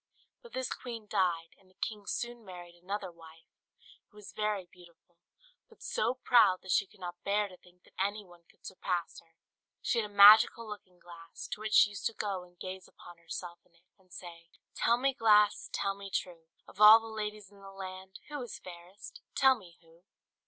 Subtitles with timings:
[0.41, 3.45] But this queen died; and the king soon married another wife,
[4.09, 5.19] who was very beautiful,
[5.69, 9.19] but so proud that she could not bear to think that any one could surpass
[9.19, 9.35] her.
[9.79, 13.19] She had a magical looking glass, to which she used to go and gaze upon
[13.19, 16.47] herself in it, and say, "Tell me, glass, tell me true!
[16.67, 18.17] Of all the ladies in the land.
[18.29, 19.21] Who is fairest?
[19.35, 20.01] Tell me who?"